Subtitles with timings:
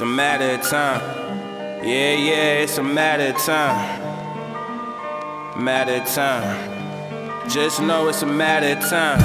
[0.00, 1.00] a matter of time.
[1.84, 4.02] Yeah, yeah, it's a matter of time.
[5.62, 7.48] Matter of time.
[7.48, 9.20] Just know it's a matter of time.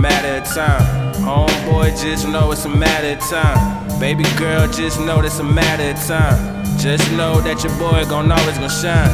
[0.00, 1.14] Matter of time.
[1.14, 3.98] Homeboy, just know it's a matter of time.
[3.98, 6.64] Baby girl, just know it's a matter of time.
[6.78, 9.10] Just know that your boy gon' always gon' shine.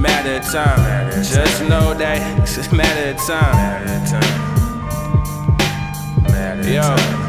[0.00, 1.10] Matter of time.
[1.24, 3.56] Just know that it's a matter of time.
[3.56, 4.52] Matter of time.
[6.30, 6.82] Matter of Yo.
[6.82, 7.23] time.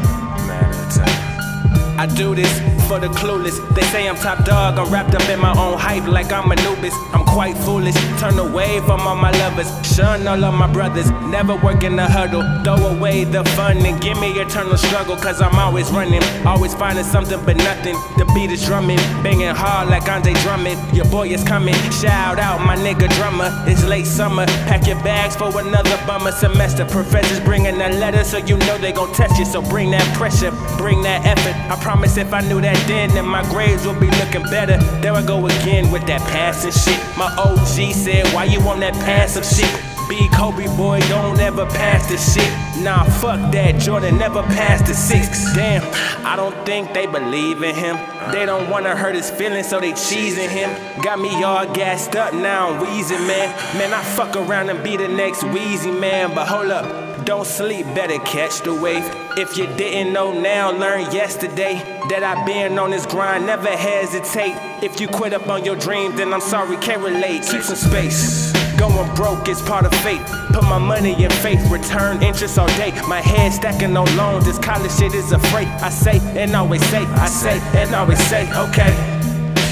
[1.98, 3.56] I do this for the clueless.
[3.74, 6.94] They say I'm top dog, I'm wrapped up in my own hype like I'm Anubis.
[7.12, 7.94] I'm quite foolish.
[8.20, 11.10] Turn away from all my lovers, shun all of my brothers.
[11.36, 15.16] Never work in the huddle, throw away the fun and give me eternal struggle.
[15.16, 17.96] Cause I'm always running, always finding something but nothing.
[18.18, 20.78] The beat is drumming, banging hard like Andre Drummond.
[20.96, 23.50] Your boy is coming, shout out my nigga drummer.
[23.66, 26.84] It's late summer, pack your bags for another bummer semester.
[26.84, 29.44] Professors bringing a letter so you know they gon' test you.
[29.44, 31.56] So bring that pressure, bring that effort.
[31.70, 34.76] I promise if I knew that then, then my grades will be looking better.
[35.00, 37.00] There I go again with that passing shit.
[37.16, 39.95] My OG said, Why you on that passive shit?
[40.08, 42.84] Be Kobe boy, don't ever pass the shit.
[42.84, 43.80] Nah, fuck that.
[43.80, 45.52] Jordan never passed the six.
[45.52, 45.82] Damn,
[46.24, 47.96] I don't think they believe in him.
[48.30, 50.70] They don't wanna hurt his feelings, so they cheesing him.
[51.02, 53.48] Got me all gassed up, now I'm wheezing, man.
[53.78, 56.32] Man, I fuck around and be the next Weezy man.
[56.36, 59.04] But hold up, don't sleep, better catch the wave.
[59.36, 64.54] If you didn't know now, learn yesterday that I been on this grind, never hesitate.
[64.84, 67.42] If you quit up on your dream, then I'm sorry, can't relate.
[67.42, 68.65] Keep some space.
[68.78, 70.20] Going broke is part of fate.
[70.52, 72.92] Put my money in faith, return interest all day.
[73.08, 75.68] My head stacking on loans, this college shit is a freight.
[75.82, 78.92] I say and always say, I say and always say, okay.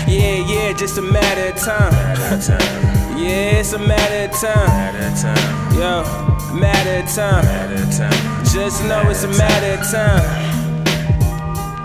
[0.06, 1.92] Yeah, yeah, just a matter of time.
[3.18, 5.74] Yeah, it's a matter of time.
[5.74, 6.02] Yo,
[6.54, 8.44] matter of time.
[8.44, 10.54] Just know it's a matter of time.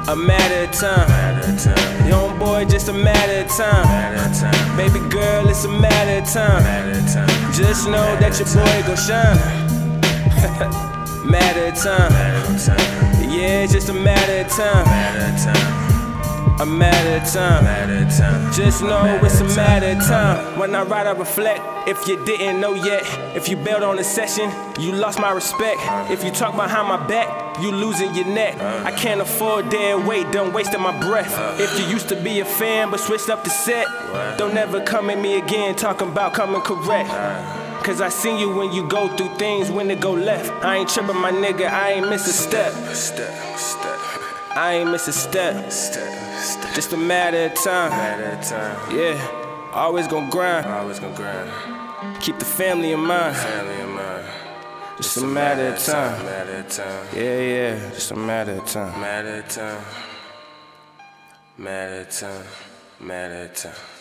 [0.07, 1.57] A matter of time.
[1.57, 2.07] Time.
[2.07, 2.28] Young
[2.59, 3.83] boy, just a matter of time.
[3.85, 4.77] Matter of time.
[4.77, 6.63] Baby girl, it's a matter of time.
[6.63, 7.53] Matter of time.
[7.53, 9.37] Just know that your boy gon' shine.
[11.29, 12.11] matter of time.
[12.11, 13.29] Matter of time.
[13.29, 14.85] Yeah, it's just a matter of time.
[14.85, 15.89] Matter of time.
[16.61, 18.09] A matter of time.
[18.09, 18.53] Time.
[18.53, 20.59] Just know it's a matter of time.
[20.59, 21.61] When I write, I reflect.
[21.87, 23.03] If you didn't know yet,
[23.35, 25.79] if you bailed on a session, you lost my respect.
[26.11, 28.59] If you talk behind my back, you losing your neck.
[28.59, 31.33] I can't afford dead weight, done wasting my breath.
[31.59, 33.87] If you used to be a fan but switched up the set,
[34.37, 37.09] don't ever come at me again talking about coming correct.
[37.83, 40.51] Cause I seen you when you go through things when it go left.
[40.63, 42.73] I ain't tripping, my nigga, I ain't miss a step.
[42.93, 43.99] Step, step,
[44.55, 45.71] I ain't miss a step.
[45.71, 46.75] step, step.
[46.75, 47.89] Just a matter of time.
[47.91, 48.95] Matter of time.
[48.95, 50.65] Yeah, always gonna grind.
[50.67, 51.49] Always gonna grind.
[52.21, 53.35] Keep the family in mind.
[53.37, 53.88] Family in mind.
[54.99, 56.25] Just a matter of time.
[56.25, 57.07] Matter of time.
[57.15, 58.99] Yeah, yeah, just a matter of time.
[58.99, 59.85] Matter of time.
[61.57, 62.45] Matter of time.
[62.99, 63.98] Matter of time.